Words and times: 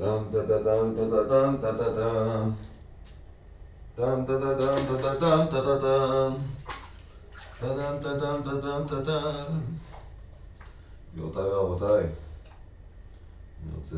טם 0.00 0.24
טה 0.32 0.38
טה 0.48 0.58
טם 0.64 0.94
טה 0.96 1.04
טה 1.10 1.28
טם 1.28 1.56
טה 1.60 1.72
טה 1.72 1.88
טם 1.96 2.50
טם 3.96 4.24
טה 4.26 4.36
טה 4.40 4.56
טם 4.58 4.86
טה 4.88 5.02
טה 5.02 5.14
טם 5.20 5.44
טה 5.50 5.60
טה 5.62 5.76
טם 5.80 6.36
טה 7.60 7.70
טם 7.76 7.96
טה 8.02 8.12
טם 8.20 8.42
טה 8.44 8.60
טם 8.62 8.86
טה 8.88 9.04
טם 9.04 9.60
גבירותיי 11.14 11.42
ורבותיי, 11.42 12.06
אני 13.62 13.74
רוצה 13.76 13.96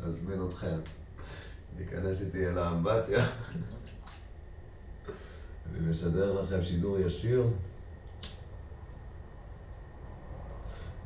להזמין 0.00 0.46
אתכם. 0.48 0.80
להיכנס 1.76 2.22
איתי 2.22 2.48
אל 2.48 2.58
האמבטיה. 2.58 3.26
אני 5.70 5.90
משדר 5.90 6.42
לכם 6.42 6.62
שידור 6.62 6.98
ישיר 6.98 7.46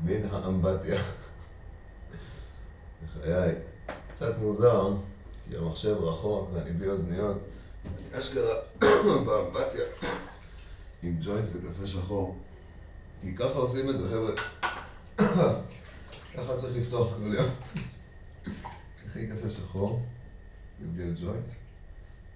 מן 0.05 0.29
האמבטיה. 0.33 1.03
בחיי, 3.05 3.55
קצת 4.17 4.39
מוזר, 4.39 4.95
כי 5.49 5.57
המחשב 5.57 5.97
רחוק 6.01 6.49
ואני 6.53 6.71
בלי 6.71 6.89
אוזניות. 6.89 7.37
אשכרה 8.13 8.55
באמבטיה 9.27 9.85
עם 11.03 11.17
ג'וינט 11.21 11.49
וקפה 11.53 11.87
שחור. 11.87 12.39
כי 13.23 13.37
ככה 13.37 13.59
עושים 13.59 13.91
את 13.91 13.99
זה, 13.99 14.09
חבר'ה. 14.09 14.35
ככה 16.35 16.57
צריך 16.57 16.77
לפתוח 16.77 17.15
כל 17.15 17.35
יום. 17.35 17.51
קחי 19.05 19.27
קפה 19.27 19.51
שחור, 19.51 20.03
נביא 20.81 21.05
את 21.05 21.21
ג'וינט, 21.21 21.47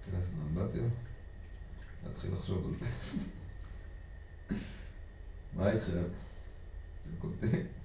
כנס 0.05 0.33
לאמבטיה, 0.37 0.83
נתחיל 2.09 2.33
לחשוב 2.33 2.67
על 2.67 2.77
זה. 2.77 2.85
מה 5.53 5.71
איתכם? 5.71 6.03
אתם 7.01 7.15
קולטים? 7.19 7.80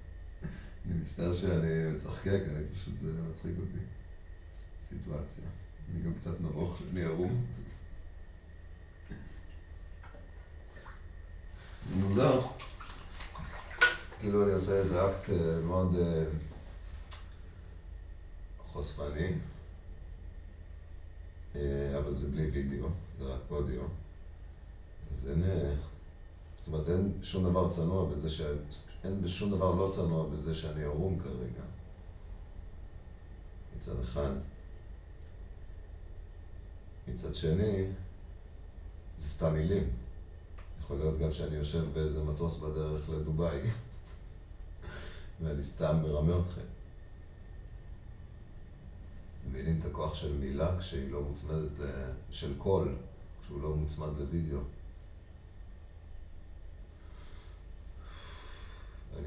אני 0.87 0.99
מצטער 0.99 1.33
שאני 1.33 1.91
מצחקק, 1.95 2.41
אני 2.55 2.65
פשוט, 2.73 2.95
זה 2.95 3.11
מצחיק 3.31 3.55
אותי. 3.57 3.85
סיטואציה. 4.83 5.45
אני 5.89 6.03
גם 6.03 6.13
קצת 6.13 6.41
נבוך, 6.41 6.81
אני 6.91 7.03
ערום. 7.03 7.45
מוזר. 11.95 12.41
כאילו 14.19 14.43
אני 14.43 14.51
עושה 14.51 14.79
איזה 14.79 15.09
אקט 15.09 15.29
אה, 15.29 15.59
מאוד 15.61 15.95
אה, 15.95 16.23
חושפני, 18.65 19.33
אה, 21.55 21.97
אבל 21.97 22.15
זה 22.15 22.29
בלי 22.29 22.49
וידאו, 22.49 22.87
זה 23.19 23.25
רק 23.25 23.41
אודיו. 23.51 23.81
אז 23.81 25.29
אין... 25.29 25.43
זאת 26.59 26.67
אומרת, 26.67 26.89
אין 26.89 27.13
שום 27.23 27.43
דבר 27.43 27.69
צנוע 27.69 28.09
בזה 28.09 28.29
ש... 28.29 28.41
אין 29.07 29.21
בשום 29.21 29.51
דבר 29.51 29.75
לא 29.75 29.89
צנוע 29.91 30.29
בזה 30.29 30.53
שאני 30.53 30.83
ערום 30.83 31.19
כרגע. 31.19 31.63
מצד 33.77 33.99
אחד. 33.99 34.31
מצד 37.07 37.35
שני, 37.35 37.87
זה 39.17 39.29
סתם 39.29 39.53
מילים. 39.53 39.89
יכול 40.79 40.97
להיות 40.97 41.19
גם 41.19 41.31
שאני 41.31 41.55
יושב 41.55 41.93
באיזה 41.93 42.23
מטוס 42.23 42.59
בדרך 42.59 43.09
לדובאי, 43.09 43.61
ואני 45.41 45.63
סתם 45.63 45.99
מרמה 46.03 46.39
אתכם. 46.41 46.61
מבינים 49.49 49.79
את 49.79 49.85
הכוח 49.85 50.15
של 50.15 50.33
מילה 50.33 50.79
כשהיא 50.79 51.11
לא 51.11 51.21
מוצמדת. 51.21 51.71
של 52.31 52.57
קול, 52.57 52.95
כשהוא 53.41 53.61
לא 53.61 53.75
מוצמד 53.75 54.09
לוידאו. 54.17 54.59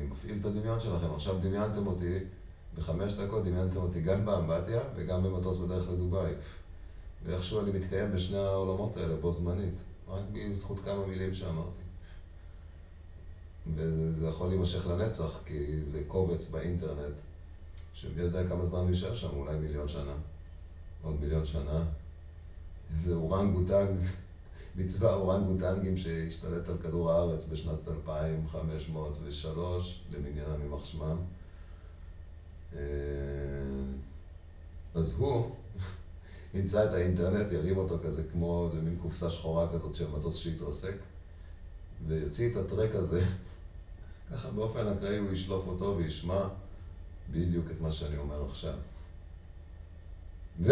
אני 0.01 0.09
מפעיל 0.09 0.37
את 0.41 0.45
הדמיון 0.45 0.81
שלכם. 0.81 1.15
עכשיו 1.15 1.39
דמיינתם 1.39 1.87
אותי, 1.87 2.19
בחמש 2.77 3.13
דקות 3.13 3.45
דמיינתם 3.45 3.77
אותי 3.77 4.03
גם 4.03 4.27
באמבטיה 4.27 4.81
וגם 4.97 5.23
במטוס 5.23 5.57
בדרך 5.57 5.89
לדובאי. 5.89 6.33
ואיכשהו 7.25 7.61
אני 7.61 7.71
מתקיים 7.71 8.13
בשני 8.13 8.39
העולמות 8.39 8.97
האלה 8.97 9.17
בו 9.17 9.33
זמנית. 9.33 9.75
רק 10.09 10.23
בזכות 10.33 10.79
כמה 10.85 11.07
מילים 11.07 11.35
שאמרתי. 11.35 11.83
וזה 13.75 14.27
יכול 14.27 14.49
להימשך 14.49 14.87
לנצח, 14.87 15.39
כי 15.45 15.81
זה 15.87 16.03
קובץ 16.09 16.51
באינטרנט, 16.51 17.15
שמי 17.95 18.23
יודע 18.23 18.49
כמה 18.49 18.65
זמן 18.65 18.79
הוא 18.79 18.89
יישאר 18.89 19.15
שם, 19.15 19.29
אולי 19.37 19.59
מיליון 19.59 19.89
שנה, 19.89 20.15
עוד 21.03 21.21
מיליון 21.21 21.45
שנה. 21.45 21.85
איזה 22.95 23.15
אורנגוטנג, 23.15 23.99
מצווה 24.77 25.15
אורנגוטנגים 25.15 25.97
שהשתלט 25.97 26.69
על 26.69 26.77
כדור 26.83 27.13
הארץ 27.13 27.49
בשנת 27.49 27.89
2503, 27.89 30.05
למניינם 30.13 30.63
יימח 30.63 30.85
שמם. 30.85 31.17
אה, 32.77 32.81
אז 34.95 35.15
הוא 35.19 35.51
ימצא 36.55 36.85
את 36.85 36.95
האינטרנט, 36.95 37.53
ירים 37.53 37.77
אותו 37.77 37.99
כזה 38.03 38.23
כמו 38.33 38.71
מין 38.83 38.97
קופסה 39.03 39.31
שחורה 39.31 39.73
כזאת 39.73 39.97
של 39.97 40.11
מטוס 40.11 40.37
שהתרסק, 40.37 40.95
ויוציא 42.07 42.51
את 42.51 42.57
הטרק 42.57 42.95
הזה, 42.95 43.25
ככה 44.33 44.51
באופן 44.51 44.87
אקראי 44.87 45.19
הוא 45.19 45.33
ישלוף 45.33 45.67
אותו 45.67 45.95
וישמע 45.97 46.49
בדיוק 47.31 47.67
את 47.71 47.81
מה 47.81 47.93
שאני 47.93 48.17
אומר 48.17 48.51
עכשיו. 48.51 48.75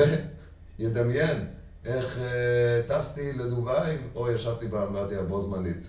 וידמיין 0.78 1.48
איך 1.84 2.18
אה, 2.18 2.82
טסתי 2.88 3.32
לדובאי 3.32 3.96
או 4.14 4.30
ישבתי 4.30 4.68
באמבטיה 4.68 5.22
בו 5.22 5.40
זמנית. 5.40 5.86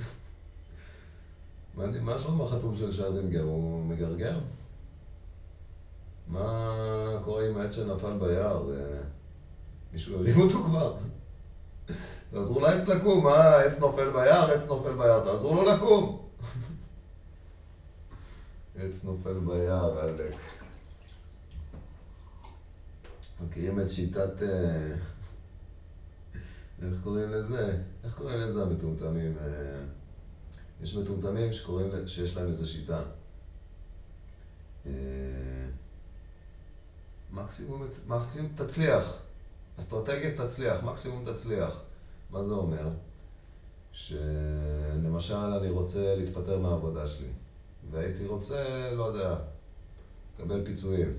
מה 1.76 2.20
שלום 2.20 2.42
החתום 2.42 2.76
של 2.76 2.92
שרדינגר? 2.92 3.44
הוא 3.44 3.86
מגרגר? 3.86 4.40
מה 6.28 7.20
קורה 7.26 7.48
עם 7.48 7.58
העץ 7.58 7.76
שנפל 7.76 8.18
ביער? 8.20 8.72
אה, 8.72 9.02
מישהו 9.94 10.20
הרים 10.20 10.40
אותו 10.40 10.64
כבר? 10.64 10.98
תעזרו 12.32 12.60
לעץ 12.60 12.88
לקום, 12.88 13.24
מה, 13.24 13.56
עץ 13.56 13.80
נופל 13.80 14.12
ביער, 14.12 14.52
עץ 14.52 14.68
נופל 14.68 14.94
ביער, 14.94 15.24
תעזרו 15.24 15.56
לו 15.56 15.64
לקום! 15.64 16.30
עץ 18.76 19.04
נופל 19.04 19.40
ביער, 19.40 20.00
עלק. 20.00 20.36
מכירים 23.46 23.80
את 23.80 23.90
שיטת... 23.90 24.42
אה, 24.42 24.96
איך 26.82 26.94
קוראים 27.04 27.30
לזה? 27.30 27.78
איך 28.04 28.14
קוראים 28.16 28.40
לזה 28.40 28.62
המטומטמים? 28.62 29.38
אה, 29.38 29.84
יש 30.82 30.96
מטומטמים 30.96 31.54
שקוראים, 31.54 32.08
שיש 32.08 32.38
להם 32.38 32.48
איזו 32.48 32.72
שיטה. 32.72 33.02
אה, 34.86 34.92
מקסימום, 37.32 37.88
מקסימום 38.08 38.52
תצליח. 38.56 39.18
אסטרטגיית 39.80 40.42
תצליח, 40.42 40.84
מקסימום 40.84 41.26
תצליח. 41.26 41.82
מה 42.30 42.44
זה 42.44 42.54
אומר? 42.54 42.90
שלמשל 43.92 45.36
אני 45.36 45.70
רוצה 45.70 46.16
להתפטר 46.16 46.60
מהעבודה 46.60 47.08
שלי, 47.08 47.28
והייתי 47.92 48.28
רוצה, 48.28 48.92
לא 48.92 49.04
יודע, 49.04 49.36
לקבל 50.36 50.66
פיצויים. 50.66 51.18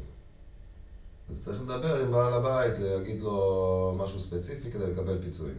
אז 1.31 1.45
צריך 1.45 1.61
לדבר 1.61 2.03
עם 2.03 2.13
בעל 2.13 2.33
הבית, 2.33 2.79
להגיד 2.79 3.21
לו 3.21 3.95
משהו 3.99 4.21
ספציפי 4.21 4.71
כדי 4.73 4.87
לקבל 4.93 5.23
פיצויים. 5.23 5.59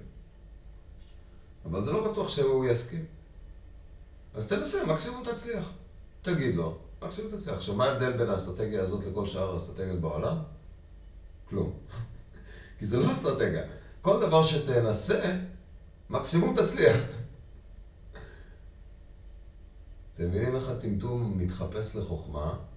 אבל 1.66 1.82
זה 1.82 1.92
לא 1.92 2.12
בטוח 2.12 2.30
שהוא 2.30 2.66
יסכים. 2.66 3.06
אז 4.34 4.48
תנסה, 4.48 4.86
מקסימום 4.86 5.24
תצליח. 5.26 5.72
תגיד 6.22 6.56
לו, 6.56 6.78
מקסימום 7.04 7.32
תצליח. 7.32 7.56
עכשיו, 7.56 7.76
מה 7.76 7.86
ההבדל 7.86 8.18
בין 8.18 8.30
האסטרטגיה 8.30 8.84
הזאת 8.84 9.06
לכל 9.06 9.26
שאר 9.26 9.54
האסטרטגיות 9.54 10.00
בעולם? 10.00 10.38
כלום. 11.50 11.74
כי 12.80 12.86
זה 12.86 12.98
לא 12.98 13.12
אסטרטגיה. 13.12 13.64
כל 14.02 14.22
דבר 14.22 14.44
שתנסה, 14.44 15.38
מקסימום 16.10 16.56
תצליח. 16.56 16.96
אתם 20.16 20.28
מבינים 20.28 20.56
איך 20.56 20.70
הטמטום 20.70 21.38
מתחפש 21.38 21.96
לחוכמה? 21.96 22.71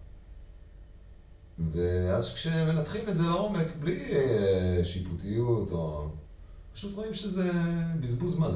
ואז 1.59 2.35
כשמנתחים 2.35 3.09
את 3.09 3.17
זה 3.17 3.23
לעומק, 3.23 3.67
בלי 3.81 4.13
אה, 4.13 4.85
שיפוטיות 4.85 5.71
או... 5.71 6.09
פשוט 6.73 6.95
רואים 6.95 7.15
שזה 7.15 7.51
בזבוז 8.01 8.33
זמן. 8.35 8.55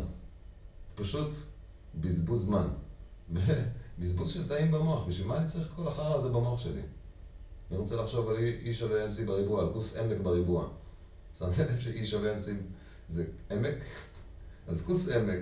פשוט 0.94 1.30
בזבוז 1.94 2.44
זמן. 2.44 2.68
ובזבוז 3.98 4.30
של 4.30 4.48
תאים 4.48 4.70
במוח. 4.70 5.04
בשביל 5.08 5.26
מה 5.26 5.36
אני 5.36 5.46
צריך 5.46 5.66
את 5.66 5.72
כל 5.72 5.86
החרא 5.88 6.14
הזה 6.14 6.28
במוח 6.28 6.60
שלי? 6.60 6.80
אני 7.70 7.78
רוצה 7.78 7.96
לחשוב 7.96 8.28
על 8.28 8.36
E 8.64 8.72
שווה 8.72 9.08
MC 9.08 9.26
בריבוע, 9.26 9.62
על 9.62 9.72
כוס 9.72 9.96
עמק 9.96 10.16
בריבוע. 10.22 10.68
שמת 11.38 11.58
לב 11.58 11.78
ש-E 11.78 12.06
שווה 12.06 12.36
MC 12.36 12.50
זה 13.08 13.24
עמק? 13.50 13.74
אז 14.68 14.86
כוס 14.86 15.08
עמק. 15.08 15.40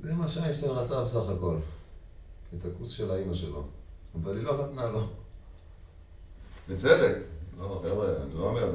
זה 0.00 0.14
מה 0.14 0.28
שאיינשטיין 0.28 0.72
רצה 0.72 1.04
בסך 1.04 1.28
הכל. 1.28 1.56
את 2.58 2.64
הכוס 2.64 2.90
של 2.90 3.10
האימא 3.10 3.34
שלו. 3.34 3.66
אבל 4.14 4.36
היא 4.36 4.44
לא 4.44 4.66
נתנה 4.66 4.86
לו. 4.86 5.21
בצדק. 6.68 7.16
לא, 7.58 7.80
חבר'ה, 7.82 8.22
אני 8.22 8.34
לא 8.34 8.48
אומר... 8.48 8.72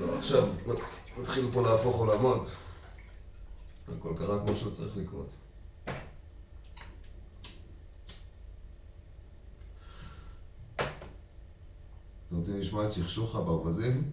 לא 0.00 0.18
עכשיו 0.18 0.48
נתחיל 1.18 1.50
פה 1.52 1.62
להפוך 1.62 1.96
עולמות. 1.96 2.46
הכל 3.88 4.14
קרה 4.16 4.40
כמו 4.40 4.56
שהוא 4.56 4.72
צריך 4.72 4.96
לקרות. 4.96 5.28
רוצים 12.32 12.60
לשמוע 12.60 12.86
את 12.86 12.92
שכשוך 12.92 13.36
הברווזים? 13.36 14.10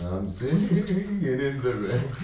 I'm 0.00 0.28
singing 0.28 0.86
in 0.88 1.60
the 1.60 1.74
rain. 1.74 2.14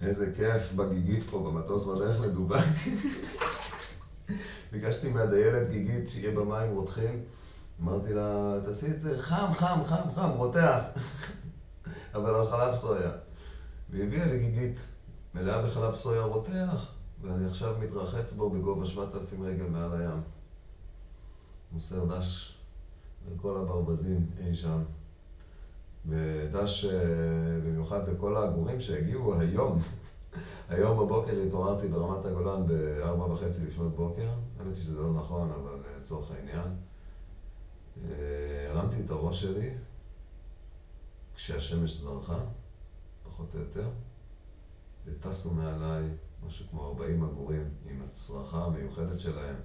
איזה 0.00 0.32
כיף 0.36 0.72
בגיגית 0.72 1.24
פה 1.30 1.38
במטוס 1.38 1.86
בדרך 1.86 2.20
לדובאי. 2.20 2.66
ביקשתי 4.72 5.08
מהדיילת 5.08 5.70
גיגית 5.70 6.08
שיהיה 6.08 6.36
במים 6.36 6.72
רותחים. 6.72 7.24
אמרתי 7.82 8.14
לה, 8.14 8.58
תעשי 8.64 8.86
את 8.86 9.00
זה 9.00 9.18
חם, 9.18 9.54
חם, 9.54 9.84
חם, 9.86 10.14
חם, 10.14 10.30
רותח. 10.30 10.80
אבל 12.14 12.34
על 12.34 12.50
חלב 12.50 12.76
סויה. 12.76 13.10
והיא 13.90 14.04
הביאה 14.04 14.26
לי 14.26 14.38
גיגית 14.38 14.80
מלאה 15.34 15.66
בחלב 15.66 15.94
סויה 15.94 16.22
רותח, 16.22 16.86
ואני 17.22 17.46
עכשיו 17.46 17.74
מתרחץ 17.80 18.32
בו 18.32 18.50
בגובה 18.50 18.86
7,000 18.86 19.42
רגל 19.42 19.66
מעל 19.66 20.00
הים. 20.00 20.22
מוסר 21.72 22.04
דש 22.04 22.55
לכל 23.34 23.56
הברווזים 23.56 24.26
אי 24.38 24.54
שם. 24.54 24.82
ודש 26.06 26.84
במיוחד 27.64 28.08
לכל 28.08 28.36
העגורים 28.36 28.80
שהגיעו 28.80 29.40
היום. 29.40 29.78
היום 30.68 30.98
בבוקר 30.98 31.40
התעוררתי 31.46 31.88
ברמת 31.88 32.24
הגולן 32.24 32.66
בארבע 32.66 33.24
וחצי 33.24 33.66
לפנות 33.66 33.96
בוקר. 33.96 34.28
האמת 34.58 34.76
היא 34.76 34.82
שזה 34.84 35.00
לא 35.00 35.12
נכון, 35.12 35.50
אבל 35.50 35.78
לצורך 36.00 36.30
העניין. 36.30 36.76
הרמתי 38.68 38.96
את 39.04 39.10
הראש 39.10 39.42
שלי 39.42 39.70
כשהשמש 41.34 42.00
זרחה, 42.00 42.38
פחות 43.22 43.54
או 43.54 43.60
יותר, 43.60 43.88
וטסו 45.06 45.54
מעליי 45.54 46.08
משהו 46.46 46.66
כמו 46.70 46.84
40 46.84 47.24
עגורים 47.24 47.68
עם 47.90 48.02
הצרחה 48.02 48.64
המיוחדת 48.64 49.20
שלהם. 49.20 49.56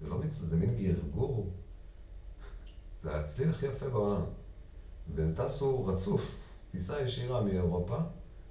זה 0.00 0.08
לא 0.08 0.18
מצ... 0.18 0.34
זה 0.34 0.56
מין 0.56 0.76
גרגור. 0.76 1.50
זה 3.06 3.16
הצליל 3.16 3.50
הכי 3.50 3.66
יפה 3.66 3.88
בעולם. 3.88 4.22
והם 5.14 5.34
טסו 5.34 5.86
רצוף, 5.86 6.36
טיסה 6.70 7.00
ישירה 7.00 7.42
מאירופה, 7.42 7.96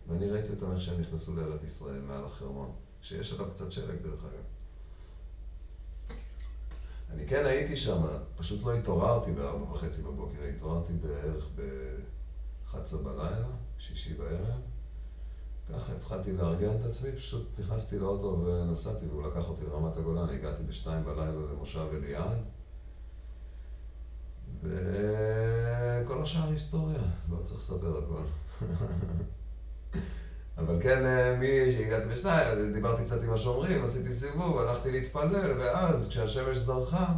ואני 0.08 0.32
ראיתי 0.32 0.50
אותם 0.52 0.72
איך 0.72 0.82
שהם 0.82 1.02
נכנסו 1.02 1.36
לארץ 1.36 1.64
ישראל 1.64 2.02
מעל 2.02 2.26
החרמון, 2.26 2.72
שיש 3.02 3.34
עליו 3.34 3.52
קצת 3.52 3.72
שלג 3.72 4.02
דרך 4.02 4.24
אגב. 4.24 4.44
אני 7.10 7.28
כן 7.28 7.46
הייתי 7.46 7.78
שם, 7.78 8.02
פשוט 8.38 8.64
לא 8.64 8.74
התעוררתי 8.74 9.32
בארבע 9.32 9.72
וחצי 9.72 10.02
בבוקר, 10.02 10.44
התעוררתי 10.56 10.94
בערך 10.94 11.50
ב-11 11.56 12.98
בלילה, 13.04 13.48
שישי 13.78 14.14
בערב. 14.14 14.62
ככה 15.74 15.94
התחלתי 15.96 16.34
לארגן 16.34 16.76
את 16.80 16.86
עצמי, 16.86 17.12
פשוט 17.12 17.60
נכנסתי 17.60 18.00
לאוטו 18.00 18.46
ונסעתי, 18.46 19.06
והוא 19.06 19.28
לקח 19.28 19.50
אותי 19.50 19.66
לרמת 19.66 19.98
הגולן, 19.98 20.30
הגעתי 20.30 20.64
בשתיים 20.64 21.04
בלילה 21.06 21.52
למושב 21.52 21.88
אליעד. 21.94 22.55
וכל 24.70 26.24
השאר 26.24 26.50
היסטוריה, 26.50 27.00
לא 27.32 27.38
צריך 27.44 27.60
לספר 27.60 27.98
הכל. 27.98 28.22
אבל 30.58 30.80
כן, 30.84 31.04
מי 31.40 31.48
שהגעתי 31.72 32.06
בשניים, 32.10 32.74
דיברתי 32.74 33.04
קצת 33.04 33.24
עם 33.24 33.34
השומרים, 33.34 33.84
עשיתי 33.84 34.12
סיבוב, 34.12 34.58
הלכתי 34.58 34.92
להתפלל, 34.92 35.58
ואז 35.60 36.10
כשהשמש 36.10 36.58
זרחה, 36.58 37.14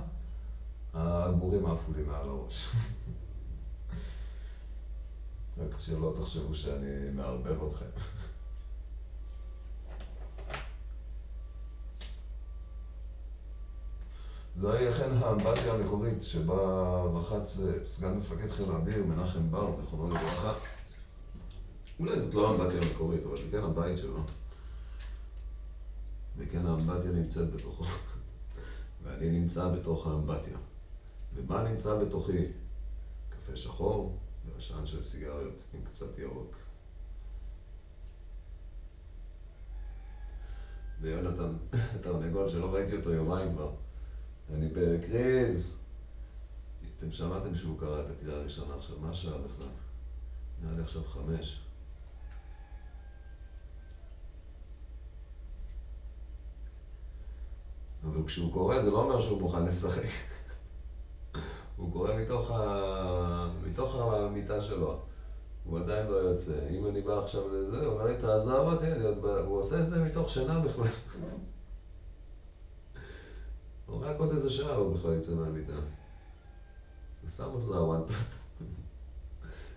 העגורים 0.93 1.65
עפו 1.65 1.93
לי 1.95 2.03
מעל 2.03 2.29
הראש. 2.29 2.69
רק 5.59 5.79
שלא 5.79 6.13
תחשבו 6.21 6.55
שאני 6.55 7.09
מערבב 7.15 7.63
אתכם. 7.63 7.85
זוהי 14.59 14.89
אכן 14.89 15.11
האמבטיה 15.11 15.73
המקורית 15.73 16.23
שבה 16.23 17.03
רחץ 17.13 17.59
סגן 17.83 18.17
מפקד 18.17 18.51
חיל 18.51 18.71
האוויר 18.71 19.05
מנחם 19.05 19.51
בר, 19.51 19.71
זכרונו 19.71 20.09
לברכה. 20.09 20.53
אולי 21.99 22.19
זאת 22.19 22.33
לא 22.33 22.51
האמבטיה 22.51 22.81
המקורית, 22.81 23.25
אבל 23.25 23.41
זה 23.41 23.47
כן 23.51 23.63
הבית 23.63 23.97
שלו. 23.97 24.19
וכן 26.37 26.65
האמבטיה 26.65 27.11
נמצאת 27.11 27.53
בתוכו. 27.53 27.83
ואני 29.03 29.29
נמצא 29.29 29.69
בתוך 29.69 30.07
האמבטיה. 30.07 30.57
ומה 31.35 31.63
נמצא 31.63 31.97
בתוכי? 31.97 32.45
קפה 33.29 33.55
שחור 33.55 34.17
ועשן 34.45 34.85
של 34.85 35.03
סיגריות 35.03 35.63
עם 35.73 35.81
קצת 35.85 36.19
ירוק. 36.19 36.55
ויונתן, 41.01 41.53
תרנגול 42.01 42.49
שלא 42.49 42.73
ראיתי 42.73 42.95
אותו 42.95 43.11
יומיים 43.11 43.53
כבר. 43.53 43.71
אני 44.53 44.69
בקריז. 44.73 45.77
אתם 46.97 47.11
שמעתם 47.11 47.55
שהוא 47.55 47.79
קרא 47.79 48.01
את 48.01 48.05
הקריאה 48.11 48.37
הראשונה 48.37 48.75
עכשיו, 48.75 48.95
מה 48.99 49.09
השעה 49.09 49.37
בכלל? 49.37 49.67
נראה 50.61 50.75
לי 50.75 50.81
עכשיו 50.81 51.03
חמש. 51.03 51.61
אבל 58.03 58.27
כשהוא 58.27 58.53
קורא 58.53 58.81
זה 58.81 58.91
לא 58.91 59.03
אומר 59.03 59.21
שהוא 59.21 59.41
מוכן 59.41 59.65
לשחק. 59.65 60.09
הוא 61.77 61.93
קורא 61.93 62.15
מתוך, 62.15 62.51
ה... 62.51 63.51
מתוך 63.63 63.95
המיטה 63.95 64.61
שלו. 64.61 64.99
הוא 65.63 65.79
עדיין 65.79 66.07
לא 66.07 66.15
יוצא. 66.15 66.67
אם 66.69 66.87
אני 66.87 67.01
בא 67.01 67.23
עכשיו 67.23 67.49
לזה, 67.49 67.85
הוא 67.85 67.93
אומר 67.93 68.05
לי, 68.05 68.17
תעזוב 68.17 68.73
אותי. 68.73 68.85
הוא 69.45 69.57
עושה 69.57 69.79
את 69.79 69.89
זה 69.89 70.03
מתוך 70.03 70.29
שינה 70.29 70.59
בכלל. 70.59 70.87
רק 73.89 74.19
עוד 74.19 74.31
איזה 74.31 74.49
שעה 74.49 74.75
הוא 74.75 74.93
בכלל 74.93 75.17
יצא 75.17 75.35
מהמיטה. 75.35 75.73
הוא 77.21 77.29
שם 77.29 77.49
עושה 77.53 77.75
הוואנטות. 77.75 78.15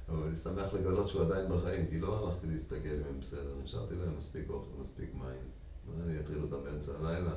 אבל 0.09 0.23
אני 0.27 0.37
שמח 0.37 0.75
לגלות 0.75 1.07
שהוא 1.07 1.23
עדיין 1.23 1.49
בחיים, 1.53 1.87
כי 1.87 2.01
לא 2.01 2.29
הלכתי 2.29 2.47
להסתכל 2.47 2.89
אם 2.89 3.03
הם 3.09 3.21
בסדר. 3.21 3.55
השארתי 3.65 3.95
להם 3.95 4.17
מספיק 4.17 4.51
אוכל, 4.51 4.81
מספיק 4.81 5.15
מים. 5.15 5.51
אני 6.05 6.21
אטריל 6.21 6.43
אותם 6.43 6.65
באמצע 6.65 6.93
הלילה. 6.99 7.35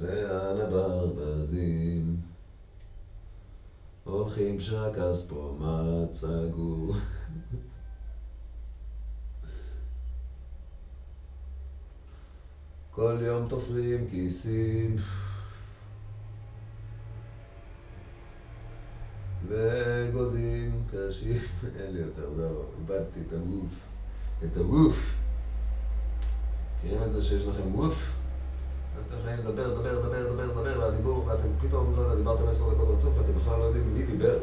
לאן 0.00 0.60
הברווזים 0.60 2.20
הולכים 4.04 4.60
שהכספומט 4.60 6.14
סגור 6.14 6.94
כל 12.94 13.18
יום 13.20 13.48
תופרים 13.48 14.06
כיסים. 14.10 14.96
וגוזים 19.48 20.82
קשים. 20.90 21.38
אין 21.80 21.94
לי 21.94 22.00
יותר, 22.00 22.34
זהו, 22.36 22.62
איבדתי 22.80 23.20
את 23.28 23.32
הווף 23.32 23.80
את 24.44 24.56
הווף 24.56 25.14
מכירים 26.76 27.02
את 27.02 27.12
זה 27.12 27.22
שיש 27.22 27.46
לכם 27.46 27.74
ווף? 27.74 28.12
אז 28.98 29.04
אתם 29.04 29.18
יכולים 29.18 29.38
לדבר, 29.38 29.74
לדבר, 29.74 29.98
לדבר, 29.98 30.30
לדבר, 30.30 30.44
לדבר, 30.44 30.80
והדיבור, 30.80 31.26
ואתם 31.26 31.48
פתאום, 31.60 31.96
לא 31.96 32.00
יודע, 32.00 32.14
דיברתם 32.14 32.48
עשר 32.48 32.74
דקות 32.74 32.88
רצוף, 32.96 33.18
ואתם 33.18 33.38
בכלל 33.38 33.58
לא 33.58 33.64
יודעים 33.64 33.94
מי 33.94 34.02
דיבר. 34.02 34.38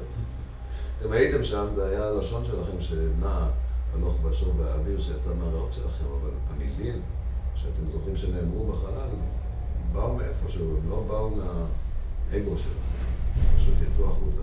אתם 0.99 1.11
הייתם 1.11 1.43
שם, 1.43 1.65
זה 1.75 1.85
היה 1.85 2.07
הלשון 2.07 2.45
שלכם 2.45 2.81
שנע 2.81 3.47
הלוך 3.93 4.17
בשור 4.21 4.53
והאוויר 4.57 4.99
שיצא 4.99 5.33
מהריאות 5.33 5.73
שלכם, 5.73 6.05
אבל 6.21 6.31
המילים 6.49 7.01
שאתם 7.55 7.87
זוכרים 7.87 8.15
שנאמרו 8.15 8.71
בחלל, 8.71 9.09
באו 9.93 10.15
מאיפשהו, 10.15 10.77
הם 10.77 10.89
לא 10.89 11.03
באו 11.07 11.29
מהאגו 11.29 12.57
שלכם, 12.57 13.55
פשוט 13.57 13.75
יצאו 13.89 14.09
החוצה. 14.11 14.41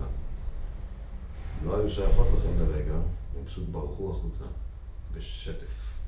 הם 1.59 1.67
לא 1.67 1.77
היו 1.77 1.89
שייכות 1.89 2.27
לכם 2.37 2.59
לרגע, 2.59 2.95
הם 2.95 3.45
פשוט 3.45 3.69
ברחו 3.71 4.11
החוצה, 4.11 4.45
בשטף. 5.13 5.99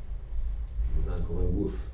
וזה 0.97 1.15
אני 1.15 1.25
קורא 1.25 1.43
ווף. 1.43 1.87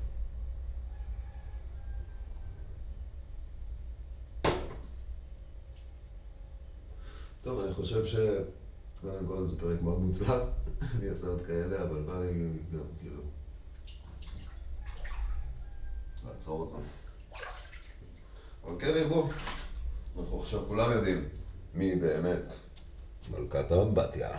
טוב, 7.42 7.60
אני 7.60 7.74
חושב 7.74 8.06
ש... 8.06 8.16
קודם 9.00 9.26
כל 9.26 9.46
זה 9.46 9.60
פרק 9.60 9.82
מאוד 9.82 9.98
מוצלח, 9.98 10.42
אני 10.94 11.08
אעשה 11.08 11.26
עוד 11.26 11.40
כאלה, 11.46 11.82
אבל 11.82 12.02
בא 12.02 12.18
לי 12.18 12.52
גם, 12.72 12.84
כאילו... 13.00 13.22
לעצור 16.32 16.60
אותו. 16.60 16.80
אבל 18.64 18.80
כן 18.80 18.92
ירבו, 18.96 19.28
אנחנו 20.18 20.40
עכשיו 20.40 20.68
כולם 20.68 20.92
יודעים 20.92 21.28
מי 21.74 21.96
באמת 21.96 22.52
מלכת 23.30 23.70
האמבטיה. 23.70 24.30